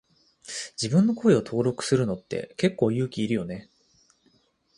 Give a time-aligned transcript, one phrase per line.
[0.81, 3.69] 自分の声を登録するのって結構勇気いるよね。